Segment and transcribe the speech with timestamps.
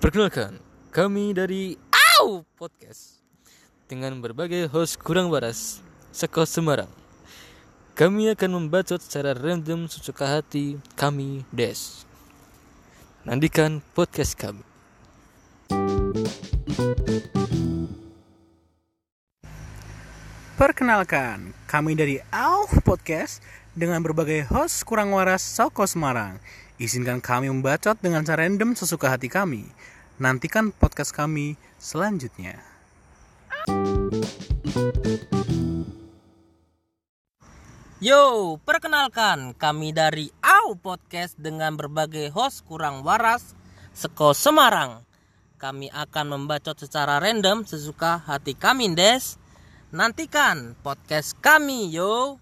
[0.00, 0.56] Perkenalkan,
[0.88, 1.76] kami dari
[2.16, 3.20] Au Podcast
[3.84, 5.84] dengan berbagai host kurang waras
[6.16, 6.88] Seko Semarang.
[7.92, 12.08] Kami akan membacot secara random sesuka hati kami Des.
[13.28, 14.64] Nantikan podcast kami.
[20.56, 26.42] Perkenalkan, kami dari Au Podcast dengan berbagai host kurang waras Soko Semarang.
[26.80, 29.68] Izinkan kami membacot dengan cara random sesuka hati kami.
[30.16, 32.60] Nantikan podcast kami selanjutnya.
[38.00, 43.52] Yo, perkenalkan kami dari Au Podcast dengan berbagai host kurang waras
[43.92, 45.04] Seko Semarang.
[45.60, 49.36] Kami akan membacot secara random sesuka hati kami, Des.
[49.92, 52.38] Nantikan podcast kami, yo.